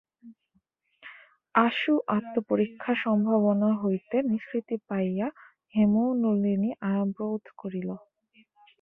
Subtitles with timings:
[1.55, 5.27] আশু আত্মপরীক্ষাসম্ভাবনা হইতে নিষ্কৃতি পাইয়া
[5.73, 7.89] হেমনলিনী আরাম বোধ করিল।